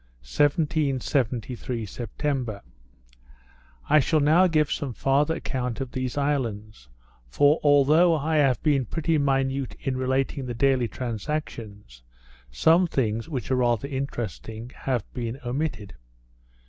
[0.27, 2.63] _1773 September
[3.87, 6.89] I shall now give some farther account of these islands;
[7.27, 12.01] for, although I have been pretty minute in relating the daily transactions,
[12.49, 15.93] some things, which are rather interesting, have been omitted.